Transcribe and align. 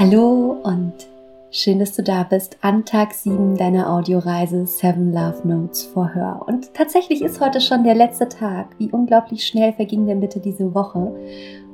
Hallo 0.00 0.56
und 0.62 0.94
schön, 1.50 1.78
dass 1.78 1.94
du 1.94 2.02
da 2.02 2.22
bist 2.22 2.56
an 2.62 2.86
Tag 2.86 3.12
7 3.12 3.58
deiner 3.58 3.92
Audioreise 3.92 4.66
Seven 4.66 5.12
Love 5.12 5.46
Notes 5.46 5.84
for 5.84 6.14
Her. 6.14 6.40
Und 6.46 6.72
tatsächlich 6.72 7.20
ist 7.20 7.38
heute 7.38 7.60
schon 7.60 7.84
der 7.84 7.94
letzte 7.94 8.26
Tag. 8.26 8.68
Wie 8.78 8.90
unglaublich 8.90 9.46
schnell 9.46 9.74
verging 9.74 10.06
denn 10.06 10.20
bitte 10.20 10.40
diese 10.40 10.74
Woche. 10.74 11.14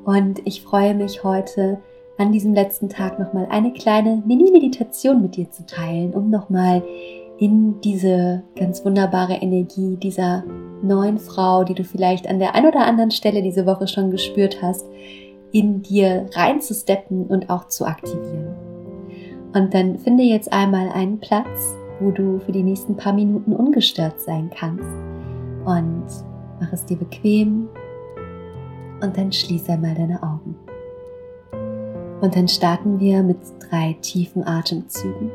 Und 0.04 0.40
ich 0.44 0.62
freue 0.62 0.96
mich 0.96 1.22
heute 1.22 1.78
an 2.18 2.32
diesem 2.32 2.52
letzten 2.52 2.88
Tag 2.88 3.20
nochmal 3.20 3.46
eine 3.48 3.72
kleine 3.72 4.20
Mini-Meditation 4.26 5.22
mit 5.22 5.36
dir 5.36 5.48
zu 5.52 5.64
teilen, 5.64 6.12
um 6.12 6.28
nochmal 6.28 6.82
in 7.38 7.80
diese 7.80 8.42
ganz 8.58 8.84
wunderbare 8.84 9.34
Energie 9.34 9.98
dieser 9.98 10.42
neuen 10.82 11.18
Frau, 11.18 11.62
die 11.62 11.74
du 11.74 11.84
vielleicht 11.84 12.26
an 12.26 12.40
der 12.40 12.56
ein 12.56 12.66
oder 12.66 12.86
anderen 12.86 13.12
Stelle 13.12 13.40
diese 13.40 13.66
Woche 13.66 13.86
schon 13.86 14.10
gespürt 14.10 14.62
hast, 14.62 14.84
in 15.52 15.82
dir 15.82 16.26
reinzusteppen 16.34 17.26
und 17.26 17.50
auch 17.50 17.68
zu 17.68 17.86
aktivieren. 17.86 18.54
Und 19.54 19.72
dann 19.72 19.98
finde 19.98 20.22
jetzt 20.22 20.52
einmal 20.52 20.90
einen 20.90 21.18
Platz, 21.18 21.74
wo 22.00 22.10
du 22.10 22.38
für 22.40 22.52
die 22.52 22.62
nächsten 22.62 22.96
paar 22.96 23.12
Minuten 23.12 23.54
ungestört 23.54 24.20
sein 24.20 24.50
kannst. 24.54 24.84
Und 25.64 26.04
mach 26.60 26.72
es 26.72 26.84
dir 26.84 26.96
bequem 26.96 27.68
und 29.00 29.16
dann 29.16 29.32
schließe 29.32 29.72
einmal 29.72 29.94
deine 29.94 30.22
Augen. 30.22 30.56
Und 32.20 32.34
dann 32.34 32.48
starten 32.48 32.98
wir 32.98 33.22
mit 33.22 33.38
drei 33.70 33.96
tiefen 34.00 34.46
Atemzügen. 34.46 35.30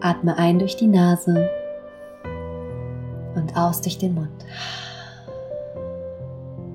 Atme 0.00 0.36
ein 0.36 0.58
durch 0.58 0.76
die 0.76 0.86
Nase 0.86 1.48
und 3.34 3.56
aus 3.56 3.80
durch 3.80 3.98
den 3.98 4.14
Mund. 4.14 4.44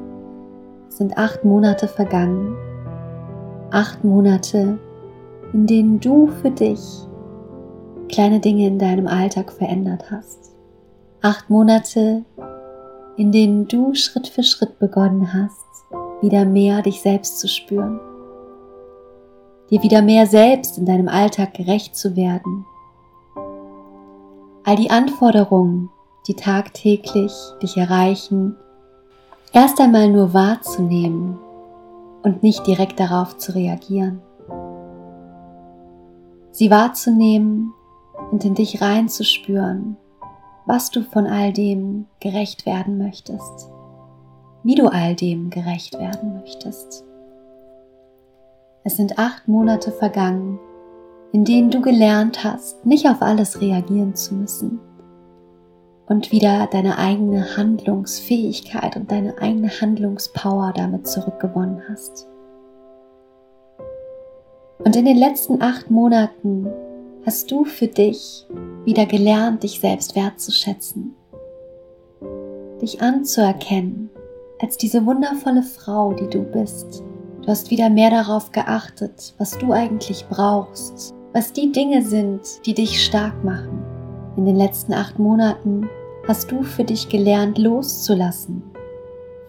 Es 0.88 0.98
sind 0.98 1.16
acht 1.16 1.42
Monate 1.42 1.88
vergangen. 1.88 2.54
Acht 3.70 4.04
Monate, 4.04 4.78
in 5.54 5.66
denen 5.66 5.98
du 6.00 6.26
für 6.42 6.50
dich 6.50 7.08
kleine 8.12 8.40
Dinge 8.40 8.66
in 8.66 8.78
deinem 8.78 9.08
Alltag 9.08 9.52
verändert 9.52 10.10
hast. 10.10 10.52
Acht 11.22 11.50
Monate, 11.50 12.24
in 13.16 13.32
denen 13.32 13.66
du 13.66 13.94
Schritt 13.94 14.28
für 14.28 14.42
Schritt 14.42 14.78
begonnen 14.78 15.32
hast, 15.32 15.58
wieder 16.20 16.44
mehr 16.44 16.82
dich 16.82 17.00
selbst 17.00 17.40
zu 17.40 17.48
spüren. 17.48 17.98
Dir 19.70 19.82
wieder 19.82 20.02
mehr 20.02 20.26
selbst 20.26 20.78
in 20.78 20.86
deinem 20.86 21.08
Alltag 21.08 21.54
gerecht 21.54 21.96
zu 21.96 22.14
werden 22.14 22.66
all 24.64 24.76
die 24.76 24.90
Anforderungen, 24.90 25.90
die 26.26 26.34
tagtäglich 26.34 27.32
dich 27.62 27.76
erreichen, 27.76 28.56
erst 29.52 29.80
einmal 29.80 30.08
nur 30.08 30.34
wahrzunehmen 30.34 31.38
und 32.22 32.42
nicht 32.42 32.66
direkt 32.66 33.00
darauf 33.00 33.36
zu 33.38 33.54
reagieren. 33.54 34.20
Sie 36.52 36.70
wahrzunehmen 36.70 37.72
und 38.32 38.44
in 38.44 38.54
dich 38.54 38.80
reinzuspüren, 38.80 39.96
was 40.66 40.90
du 40.90 41.02
von 41.02 41.26
all 41.26 41.52
dem 41.52 42.06
gerecht 42.18 42.66
werden 42.66 42.98
möchtest, 42.98 43.70
wie 44.64 44.74
du 44.74 44.88
all 44.88 45.14
dem 45.14 45.50
gerecht 45.50 45.98
werden 45.98 46.40
möchtest. 46.40 47.04
Es 48.84 48.96
sind 48.96 49.18
acht 49.18 49.46
Monate 49.46 49.92
vergangen, 49.92 50.58
in 51.32 51.44
denen 51.44 51.70
du 51.70 51.80
gelernt 51.80 52.42
hast, 52.42 52.84
nicht 52.84 53.06
auf 53.06 53.22
alles 53.22 53.60
reagieren 53.60 54.14
zu 54.16 54.34
müssen 54.34 54.80
und 56.06 56.32
wieder 56.32 56.66
deine 56.66 56.98
eigene 56.98 57.56
Handlungsfähigkeit 57.56 58.96
und 58.96 59.10
deine 59.10 59.38
eigene 59.38 59.68
Handlungspower 59.68 60.72
damit 60.74 61.06
zurückgewonnen 61.06 61.82
hast. 61.88 62.26
Und 64.78 64.96
in 64.96 65.04
den 65.04 65.16
letzten 65.16 65.62
acht 65.62 65.90
Monaten 65.90 66.66
hast 67.24 67.50
du 67.50 67.64
für 67.64 67.86
dich 67.86 68.46
wieder 68.84 69.06
gelernt, 69.06 69.62
dich 69.62 69.80
selbst 69.80 70.16
wertzuschätzen, 70.16 71.14
dich 72.80 73.00
anzuerkennen 73.00 74.10
als 74.60 74.76
diese 74.76 75.04
wundervolle 75.06 75.62
Frau, 75.62 76.12
die 76.12 76.28
du 76.28 76.42
bist. 76.42 77.02
Du 77.42 77.48
hast 77.48 77.70
wieder 77.70 77.90
mehr 77.90 78.10
darauf 78.10 78.52
geachtet, 78.52 79.34
was 79.38 79.58
du 79.58 79.72
eigentlich 79.72 80.26
brauchst, 80.28 81.14
was 81.32 81.52
die 81.52 81.72
Dinge 81.72 82.02
sind, 82.02 82.40
die 82.66 82.74
dich 82.74 83.04
stark 83.04 83.42
machen. 83.44 83.82
In 84.36 84.44
den 84.44 84.56
letzten 84.56 84.92
acht 84.92 85.18
Monaten 85.18 85.88
hast 86.26 86.50
du 86.50 86.62
für 86.62 86.84
dich 86.84 87.08
gelernt 87.08 87.58
loszulassen 87.58 88.62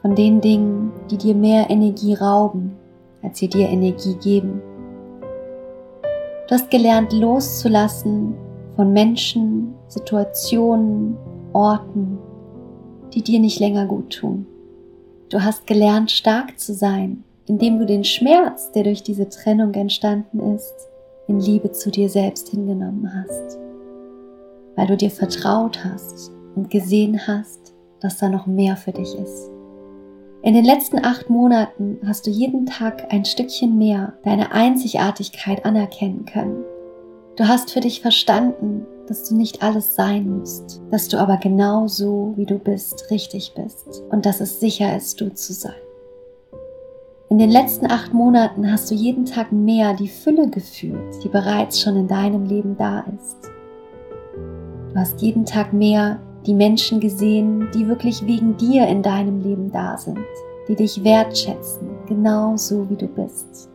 von 0.01 0.16
den 0.16 0.41
Dingen, 0.41 0.91
die 1.09 1.17
dir 1.17 1.34
mehr 1.34 1.69
Energie 1.69 2.13
rauben, 2.13 2.75
als 3.22 3.40
sie 3.40 3.47
dir 3.47 3.69
Energie 3.69 4.16
geben. 4.16 4.61
Du 6.47 6.55
hast 6.55 6.69
gelernt 6.69 7.13
loszulassen 7.13 8.35
von 8.75 8.91
Menschen, 8.91 9.73
Situationen, 9.87 11.15
Orten, 11.53 12.17
die 13.13 13.21
dir 13.21 13.39
nicht 13.39 13.59
länger 13.59 13.85
gut 13.85 14.09
tun. 14.11 14.45
Du 15.29 15.41
hast 15.41 15.65
gelernt 15.67 16.11
stark 16.11 16.59
zu 16.59 16.73
sein, 16.73 17.23
indem 17.47 17.79
du 17.79 17.85
den 17.85 18.03
Schmerz, 18.03 18.71
der 18.71 18.83
durch 18.83 19.03
diese 19.03 19.29
Trennung 19.29 19.73
entstanden 19.73 20.55
ist, 20.55 20.75
in 21.27 21.39
Liebe 21.39 21.71
zu 21.71 21.91
dir 21.91 22.09
selbst 22.09 22.49
hingenommen 22.49 23.09
hast, 23.13 23.57
weil 24.75 24.87
du 24.87 24.97
dir 24.97 25.11
vertraut 25.11 25.83
hast 25.85 26.31
und 26.55 26.69
gesehen 26.69 27.25
hast, 27.25 27.73
dass 28.01 28.17
da 28.17 28.27
noch 28.27 28.47
mehr 28.47 28.75
für 28.75 28.91
dich 28.91 29.15
ist. 29.15 29.53
In 30.43 30.53
den 30.53 30.65
letzten 30.65 31.05
acht 31.05 31.29
Monaten 31.29 31.99
hast 32.05 32.27
du 32.27 32.29
jeden 32.29 32.65
Tag 32.65 33.13
ein 33.13 33.23
Stückchen 33.23 33.77
mehr 33.77 34.11
deine 34.25 34.51
Einzigartigkeit 34.51 35.63
anerkennen 35.63 36.25
können. 36.25 36.65
Du 37.37 37.47
hast 37.47 37.71
für 37.71 37.79
dich 37.79 38.01
verstanden, 38.01 38.85
dass 39.07 39.29
du 39.29 39.37
nicht 39.37 39.63
alles 39.63 39.95
sein 39.95 40.39
musst, 40.39 40.81
dass 40.91 41.07
du 41.07 41.17
aber 41.17 41.37
genau 41.37 41.87
so, 41.87 42.33
wie 42.35 42.45
du 42.45 42.59
bist, 42.59 43.09
richtig 43.09 43.53
bist 43.55 44.03
und 44.09 44.25
dass 44.25 44.41
es 44.41 44.59
sicher 44.59 44.97
ist, 44.97 45.21
du 45.21 45.33
zu 45.33 45.53
sein. 45.53 45.71
In 47.29 47.37
den 47.37 47.49
letzten 47.49 47.89
acht 47.89 48.13
Monaten 48.13 48.69
hast 48.69 48.91
du 48.91 48.95
jeden 48.95 49.23
Tag 49.23 49.53
mehr 49.53 49.93
die 49.93 50.09
Fülle 50.09 50.49
gefühlt, 50.49 51.23
die 51.23 51.29
bereits 51.29 51.79
schon 51.79 51.95
in 51.95 52.09
deinem 52.09 52.43
Leben 52.47 52.75
da 52.75 53.05
ist. 53.17 53.49
Du 54.93 54.99
hast 54.99 55.21
jeden 55.21 55.45
Tag 55.45 55.71
mehr 55.71 56.19
die 56.45 56.53
Menschen 56.53 56.99
gesehen, 56.99 57.69
die 57.73 57.87
wirklich 57.87 58.25
wegen 58.25 58.57
dir 58.57 58.87
in 58.87 59.01
deinem 59.01 59.40
Leben 59.41 59.72
da 59.72 59.97
sind, 59.97 60.19
die 60.67 60.75
dich 60.75 61.03
wertschätzen, 61.03 61.90
genau 62.07 62.57
so 62.57 62.90
wie 62.90 62.95
du 62.95 63.07
bist. 63.07 63.69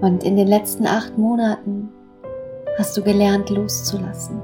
Und 0.00 0.24
in 0.24 0.36
den 0.36 0.48
letzten 0.48 0.86
acht 0.86 1.16
Monaten 1.18 1.88
hast 2.78 2.96
du 2.96 3.02
gelernt 3.02 3.50
loszulassen. 3.50 4.40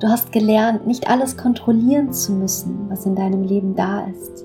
Du 0.00 0.08
hast 0.08 0.32
gelernt, 0.32 0.86
nicht 0.86 1.08
alles 1.08 1.36
kontrollieren 1.36 2.12
zu 2.12 2.32
müssen, 2.32 2.88
was 2.88 3.04
in 3.04 3.14
deinem 3.14 3.42
Leben 3.42 3.74
da 3.74 4.06
ist. 4.06 4.44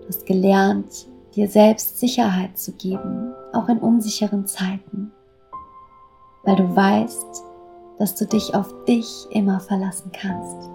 Du 0.00 0.08
hast 0.08 0.26
gelernt, 0.26 1.06
dir 1.34 1.48
selbst 1.48 1.98
Sicherheit 1.98 2.58
zu 2.58 2.72
geben, 2.72 3.32
auch 3.52 3.68
in 3.68 3.78
unsicheren 3.78 4.46
Zeiten, 4.46 5.12
weil 6.44 6.56
du 6.56 6.74
weißt, 6.74 7.44
dass 7.98 8.14
du 8.16 8.26
dich 8.26 8.54
auf 8.54 8.74
dich 8.84 9.26
immer 9.30 9.60
verlassen 9.60 10.10
kannst. 10.12 10.70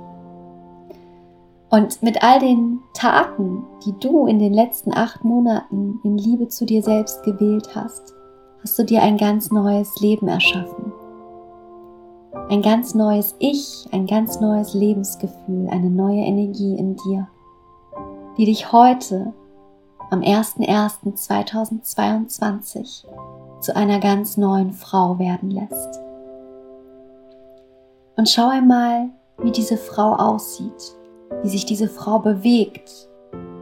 Und 1.70 2.02
mit 2.02 2.24
all 2.24 2.40
den 2.40 2.80
Taten, 2.94 3.64
die 3.86 3.94
du 4.00 4.26
in 4.26 4.40
den 4.40 4.54
letzten 4.54 4.92
acht 4.94 5.24
Monaten 5.24 6.00
in 6.04 6.18
Liebe 6.18 6.48
zu 6.48 6.66
dir 6.66 6.82
selbst 6.82 7.22
gewählt 7.24 7.76
hast, 7.76 8.16
hast 8.64 8.80
du 8.80 8.84
dir 8.84 9.04
ein 9.04 9.18
ganz 9.18 9.52
neues 9.52 10.02
Leben 10.02 10.28
erschaffen. 10.28 10.92
ein 12.50 12.64
ganz 12.64 12.96
neues 12.96 13.36
Ich, 13.40 13.86
ein 13.92 14.08
ganz 14.08 14.40
neues 14.40 14.74
Lebensgefühl, 14.74 15.68
eine 15.70 15.90
neue 15.90 16.22
Energie 16.22 16.78
in 16.78 16.96
dir, 16.96 17.28
die 18.38 18.46
dich 18.46 18.72
heute 18.72 19.34
am 20.10 20.22
01.01.2022 20.22 23.04
zu 23.60 23.76
einer 23.76 24.00
ganz 24.00 24.38
neuen 24.38 24.72
Frau 24.74 25.20
werden 25.20 25.52
lässt. 25.52 26.00
Und 28.16 28.30
schau 28.30 28.48
einmal, 28.50 29.10
wie 29.38 29.52
diese 29.52 29.78
Frau 29.78 30.16
aussieht, 30.16 30.96
wie 31.44 31.50
sich 31.50 31.66
diese 31.66 31.88
Frau 31.88 32.20
bewegt, 32.20 33.10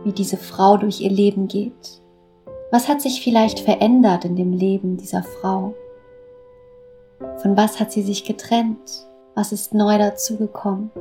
wie 0.03 0.11
diese 0.11 0.37
Frau 0.37 0.77
durch 0.77 1.01
ihr 1.01 1.11
Leben 1.11 1.47
geht. 1.47 2.01
Was 2.71 2.87
hat 2.87 3.01
sich 3.01 3.21
vielleicht 3.21 3.59
verändert 3.59 4.25
in 4.25 4.35
dem 4.35 4.53
Leben 4.53 4.97
dieser 4.97 5.23
Frau? 5.23 5.73
Von 7.37 7.55
was 7.55 7.79
hat 7.79 7.91
sie 7.91 8.01
sich 8.01 8.23
getrennt? 8.23 9.07
Was 9.35 9.51
ist 9.51 9.73
neu 9.73 9.97
dazugekommen? 9.97 10.91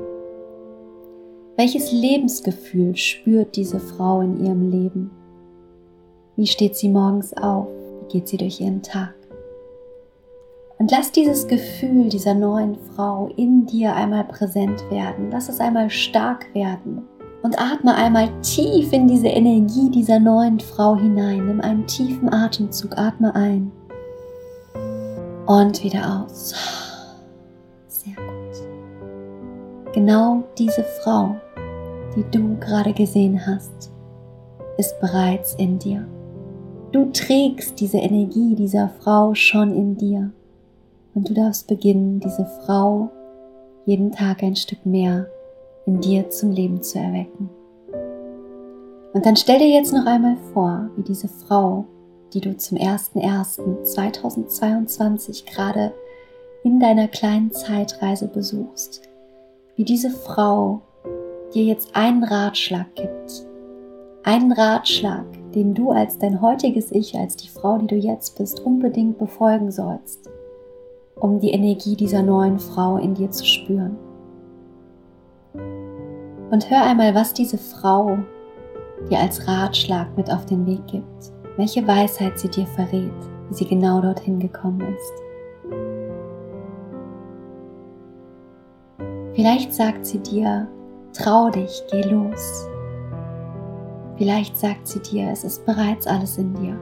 Welches 1.57 1.91
Lebensgefühl 1.91 2.97
spürt 2.97 3.57
diese 3.57 3.81
Frau 3.81 4.21
in 4.21 4.45
ihrem 4.45 4.71
Leben? 4.71 5.11
Wie 6.37 6.47
steht 6.47 6.77
sie 6.77 6.89
morgens 6.89 7.33
auf? 7.35 7.67
Wie 8.03 8.13
geht 8.13 8.29
sie 8.29 8.37
durch 8.37 8.61
ihren 8.61 8.83
Tag? 8.83 9.15
Und 10.79 10.91
lass 10.91 11.11
dieses 11.11 11.49
Gefühl 11.49 12.09
dieser 12.09 12.35
neuen 12.35 12.77
Frau 12.77 13.29
in 13.37 13.67
dir 13.67 13.95
einmal 13.95 14.25
präsent 14.25 14.83
werden. 14.91 15.31
Lass 15.31 15.49
es 15.49 15.61
einmal 15.61 15.89
stark 15.89 16.55
werden. 16.55 17.03
Und 17.43 17.59
atme 17.59 17.95
einmal 17.95 18.29
tief 18.43 18.93
in 18.93 19.07
diese 19.07 19.29
Energie 19.29 19.91
dieser 19.91 20.19
neuen 20.19 20.61
Frau 20.61 20.97
hinein. 20.97 21.47
Nimm 21.47 21.61
einen 21.61 21.87
tiefen 21.87 22.33
Atemzug, 22.33 22.99
atme 22.99 23.35
ein 23.35 23.71
und 25.47 25.83
wieder 25.83 26.25
aus. 26.25 26.55
Sehr 27.89 28.15
gut. 28.17 29.95
Genau 29.95 30.45
diese 30.59 30.85
Frau, 31.03 31.37
die 32.15 32.25
du 32.31 32.57
gerade 32.59 32.93
gesehen 32.93 33.41
hast, 33.47 33.93
ist 34.77 35.01
bereits 35.01 35.55
in 35.55 35.79
dir. 35.79 36.07
Du 36.93 37.11
trägst 37.13 37.81
diese 37.81 37.99
Energie 37.99 38.55
dieser 38.55 38.89
Frau 39.01 39.35
schon 39.35 39.75
in 39.75 39.97
dir. 39.97 40.33
Und 41.17 41.29
du 41.29 41.35
darfst 41.35 41.67
beginnen, 41.67 42.21
diese 42.21 42.47
Frau 42.65 43.11
jeden 43.87 44.13
Tag 44.13 44.45
ein 44.45 44.55
Stück 44.55 44.87
mehr 44.87 45.27
in 45.85 46.01
dir 46.01 46.31
zum 46.31 46.53
Leben 46.53 46.81
zu 46.81 47.01
erwecken. 47.01 47.51
Und 49.13 49.27
dann 49.27 49.35
stell 49.35 49.59
dir 49.59 49.69
jetzt 49.69 49.93
noch 49.93 50.07
einmal 50.07 50.37
vor, 50.53 50.91
wie 50.95 51.03
diese 51.03 51.27
Frau 51.27 51.87
die 52.33 52.41
du 52.41 52.57
zum 52.57 52.79
01.01.2022 52.79 55.45
gerade 55.47 55.93
in 56.63 56.79
deiner 56.81 57.09
kleinen 57.09 57.53
Zeitreise 57.53 58.29
besuchst, 58.29 59.03
wie 59.77 59.85
diese 59.85 60.11
Frau 60.11 60.81
dir 61.55 61.65
jetzt 61.65 61.97
einen 61.97 62.25
Ratschlag 62.25 62.95
gibt. 62.95 63.47
Einen 64.23 64.53
Ratschlag, 64.53 65.25
den 65.55 65.73
du 65.75 65.93
als 65.93 66.19
dein 66.19 66.43
heutiges 66.43 66.93
Ich, 66.93 67.17
als 67.17 67.37
die 67.37 67.49
Frau, 67.49 67.79
die 67.79 67.87
du 67.87 67.95
jetzt 67.95 68.37
bist, 68.37 68.61
unbedingt 68.61 69.17
befolgen 69.19 69.71
sollst, 69.71 70.29
um 71.17 71.41
die 71.41 71.51
Energie 71.51 71.97
dieser 71.97 72.23
neuen 72.23 72.59
Frau 72.59 72.99
in 72.99 73.15
dir 73.15 73.31
zu 73.31 73.45
spüren. 73.45 73.97
Und 76.51 76.71
hör 76.71 76.83
einmal, 76.83 77.15
was 77.15 77.33
diese 77.33 77.59
Frau 77.59 78.19
dir 79.11 79.19
als 79.19 79.49
Ratschlag 79.49 80.17
mit 80.17 80.31
auf 80.31 80.47
den 80.47 80.65
Weg 80.67 80.87
gibt 80.87 81.33
welche 81.57 81.87
Weisheit 81.87 82.39
sie 82.39 82.49
dir 82.49 82.67
verrät, 82.67 83.13
wie 83.49 83.55
sie 83.55 83.67
genau 83.67 84.01
dorthin 84.01 84.39
gekommen 84.39 84.81
ist. 84.81 85.13
Vielleicht 89.35 89.73
sagt 89.73 90.07
sie 90.07 90.19
dir, 90.19 90.69
trau 91.13 91.51
dich, 91.51 91.83
geh 91.91 92.03
los. 92.03 92.69
Vielleicht 94.17 94.57
sagt 94.57 94.87
sie 94.87 95.01
dir, 95.01 95.31
es 95.31 95.45
ist 95.45 95.67
bereits 95.67 96.07
alles 96.07 96.39
in 96.39 96.55
dir. 96.55 96.79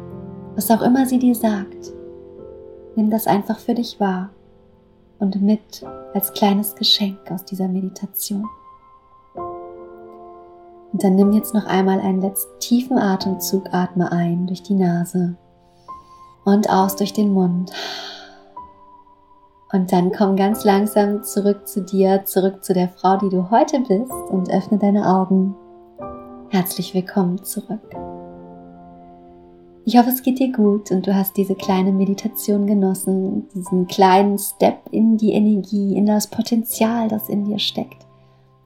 Was 0.54 0.70
auch 0.70 0.82
immer 0.82 1.04
sie 1.04 1.18
dir 1.18 1.34
sagt, 1.34 1.92
nimm 2.96 3.10
das 3.10 3.26
einfach 3.26 3.58
für 3.58 3.74
dich 3.74 4.00
wahr 4.00 4.30
und 5.18 5.40
mit 5.40 5.84
als 6.12 6.32
kleines 6.32 6.74
Geschenk 6.74 7.18
aus 7.30 7.44
dieser 7.44 7.68
Meditation. 7.68 8.44
Und 10.92 11.02
dann 11.02 11.16
nimm 11.16 11.32
jetzt 11.32 11.54
noch 11.54 11.66
einmal 11.66 12.00
einen 12.00 12.20
letzten 12.20 12.58
tiefen 12.60 12.98
Atemzug, 12.98 13.64
atme 13.72 14.12
ein 14.12 14.46
durch 14.46 14.62
die 14.62 14.74
Nase 14.74 15.36
und 16.44 16.70
aus 16.70 16.94
durch 16.96 17.12
den 17.12 17.32
Mund. 17.32 17.72
Und 19.72 19.90
dann 19.92 20.12
komm 20.12 20.36
ganz 20.36 20.62
langsam 20.64 21.24
zurück 21.24 21.66
zu 21.66 21.82
dir, 21.82 22.24
zurück 22.24 22.62
zu 22.62 22.74
der 22.74 22.90
Frau, 22.90 23.16
die 23.16 23.28
du 23.28 23.50
heute 23.50 23.80
bist 23.80 24.12
und 24.30 24.48
öffne 24.52 24.78
deine 24.78 25.08
Augen. 25.08 25.56
Herzlich 26.50 26.94
willkommen 26.94 27.42
zurück. 27.42 28.13
Ich 29.86 29.98
hoffe, 29.98 30.08
es 30.08 30.22
geht 30.22 30.38
dir 30.38 30.50
gut 30.50 30.90
und 30.90 31.06
du 31.06 31.14
hast 31.14 31.36
diese 31.36 31.54
kleine 31.54 31.92
Meditation 31.92 32.66
genossen, 32.66 33.46
diesen 33.54 33.86
kleinen 33.86 34.38
Step 34.38 34.78
in 34.90 35.18
die 35.18 35.32
Energie, 35.32 35.94
in 35.94 36.06
das 36.06 36.26
Potenzial, 36.26 37.08
das 37.08 37.28
in 37.28 37.44
dir 37.44 37.58
steckt. 37.58 38.06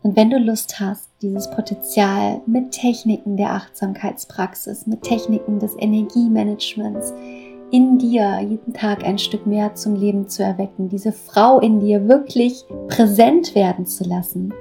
Und 0.05 0.15
wenn 0.15 0.31
du 0.31 0.39
Lust 0.39 0.79
hast, 0.79 1.11
dieses 1.21 1.51
Potenzial 1.51 2.41
mit 2.47 2.71
Techniken 2.71 3.37
der 3.37 3.51
Achtsamkeitspraxis, 3.51 4.87
mit 4.87 5.03
Techniken 5.03 5.59
des 5.59 5.75
Energiemanagements 5.77 7.13
in 7.73 7.99
dir 7.99 8.39
jeden 8.39 8.73
Tag 8.73 9.05
ein 9.05 9.19
Stück 9.19 9.45
mehr 9.45 9.75
zum 9.75 9.97
Leben 9.97 10.29
zu 10.29 10.45
erwecken, 10.45 10.89
diese 10.89 11.11
Frau 11.11 11.59
in 11.59 11.81
dir 11.81 12.09
wirklich 12.09 12.65
präsent 12.87 13.57
werden 13.57 13.87
zu 13.87 14.05
lassen, 14.05 14.55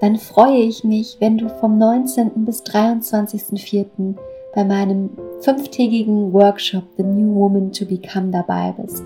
dann 0.00 0.16
freue 0.16 0.58
ich 0.58 0.84
mich, 0.84 1.16
wenn 1.18 1.38
du 1.38 1.48
vom 1.48 1.76
19. 1.76 2.44
bis 2.44 2.62
23.04. 2.62 4.14
bei 4.54 4.64
meinem 4.64 5.10
fünftägigen 5.40 6.32
Workshop 6.32 6.84
The 6.96 7.02
New 7.02 7.34
Woman 7.34 7.72
to 7.72 7.84
Become 7.84 8.30
dabei 8.30 8.74
bist. 8.80 9.04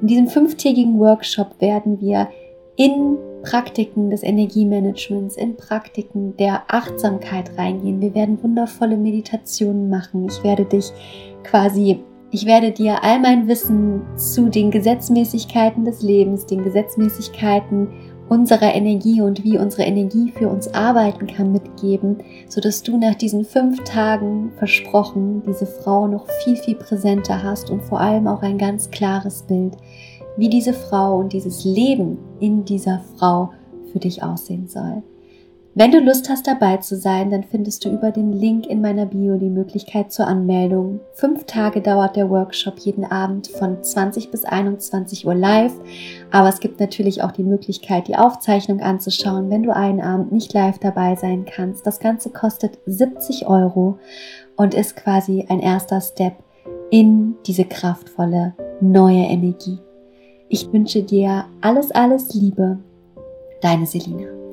In 0.00 0.06
diesem 0.06 0.26
fünftägigen 0.26 0.98
Workshop 0.98 1.60
werden 1.60 2.00
wir 2.00 2.28
in 2.76 3.16
Praktiken 3.42 4.10
des 4.10 4.22
Energiemanagements, 4.22 5.36
in 5.36 5.56
Praktiken 5.56 6.36
der 6.36 6.62
Achtsamkeit 6.68 7.56
reingehen. 7.58 8.00
Wir 8.00 8.14
werden 8.14 8.42
wundervolle 8.42 8.96
Meditationen 8.96 9.90
machen. 9.90 10.26
Ich 10.28 10.42
werde 10.44 10.64
dich 10.64 10.92
quasi, 11.42 12.00
ich 12.30 12.46
werde 12.46 12.70
dir 12.70 13.02
all 13.02 13.20
mein 13.20 13.48
Wissen 13.48 14.02
zu 14.16 14.48
den 14.48 14.70
Gesetzmäßigkeiten 14.70 15.84
des 15.84 16.02
Lebens, 16.02 16.46
den 16.46 16.62
Gesetzmäßigkeiten 16.62 17.88
unserer 18.28 18.74
Energie 18.74 19.20
und 19.20 19.44
wie 19.44 19.58
unsere 19.58 19.82
Energie 19.82 20.32
für 20.36 20.48
uns 20.48 20.72
arbeiten 20.72 21.26
kann 21.26 21.52
mitgeben, 21.52 22.18
so 22.48 22.60
dass 22.60 22.82
du 22.82 22.96
nach 22.96 23.14
diesen 23.14 23.44
fünf 23.44 23.82
Tagen 23.84 24.52
versprochen 24.56 25.42
diese 25.46 25.66
Frau 25.66 26.06
noch 26.06 26.26
viel, 26.44 26.56
viel 26.56 26.76
präsenter 26.76 27.42
hast 27.42 27.70
und 27.70 27.82
vor 27.82 28.00
allem 28.00 28.26
auch 28.26 28.42
ein 28.42 28.58
ganz 28.58 28.90
klares 28.90 29.42
Bild 29.42 29.76
wie 30.36 30.48
diese 30.48 30.72
Frau 30.72 31.18
und 31.18 31.32
dieses 31.32 31.64
Leben 31.64 32.18
in 32.40 32.64
dieser 32.64 33.00
Frau 33.16 33.50
für 33.92 33.98
dich 33.98 34.22
aussehen 34.22 34.66
soll. 34.66 35.02
Wenn 35.74 35.90
du 35.90 36.00
Lust 36.00 36.28
hast 36.28 36.46
dabei 36.46 36.76
zu 36.76 36.96
sein, 36.96 37.30
dann 37.30 37.44
findest 37.44 37.86
du 37.86 37.88
über 37.88 38.10
den 38.10 38.30
Link 38.30 38.66
in 38.66 38.82
meiner 38.82 39.06
Bio 39.06 39.38
die 39.38 39.48
Möglichkeit 39.48 40.12
zur 40.12 40.26
Anmeldung. 40.26 41.00
Fünf 41.14 41.44
Tage 41.44 41.80
dauert 41.80 42.14
der 42.14 42.28
Workshop 42.28 42.78
jeden 42.80 43.06
Abend 43.06 43.48
von 43.48 43.82
20 43.82 44.30
bis 44.30 44.44
21 44.44 45.26
Uhr 45.26 45.34
live. 45.34 45.72
Aber 46.30 46.50
es 46.50 46.60
gibt 46.60 46.78
natürlich 46.78 47.22
auch 47.22 47.32
die 47.32 47.42
Möglichkeit, 47.42 48.06
die 48.06 48.16
Aufzeichnung 48.16 48.80
anzuschauen, 48.80 49.48
wenn 49.48 49.62
du 49.62 49.74
einen 49.74 50.02
Abend 50.02 50.30
nicht 50.30 50.52
live 50.52 50.78
dabei 50.78 51.16
sein 51.16 51.46
kannst. 51.46 51.86
Das 51.86 52.00
Ganze 52.00 52.28
kostet 52.28 52.78
70 52.84 53.46
Euro 53.46 53.98
und 54.56 54.74
ist 54.74 54.94
quasi 54.94 55.46
ein 55.48 55.60
erster 55.60 56.02
Step 56.02 56.34
in 56.90 57.36
diese 57.46 57.64
kraftvolle 57.64 58.52
neue 58.82 59.24
Energie. 59.24 59.78
Ich 60.50 60.70
wünsche 60.70 61.02
dir 61.02 61.46
alles, 61.62 61.92
alles 61.92 62.34
Liebe. 62.34 62.78
Deine 63.62 63.86
Selina. 63.86 64.51